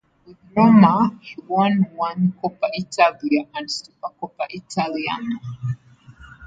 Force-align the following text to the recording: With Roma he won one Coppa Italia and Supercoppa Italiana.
With 0.25 0.35
Roma 0.57 1.11
he 1.21 1.39
won 1.47 1.83
one 1.93 2.33
Coppa 2.43 2.69
Italia 2.73 3.45
and 3.53 3.67
Supercoppa 3.69 4.47
Italiana. 4.49 5.39